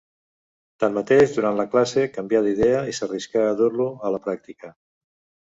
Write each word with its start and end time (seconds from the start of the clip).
Tanmateix 0.83 1.35
durant 1.35 1.59
la 1.59 1.65
classe 1.73 2.05
canvià 2.15 2.41
d'idea 2.47 2.81
i 2.93 2.97
s'arriscà 3.01 3.45
a 3.51 3.53
dur-lo 3.61 3.87
a 4.09 4.13
la 4.17 4.23
pràctica. 4.27 4.75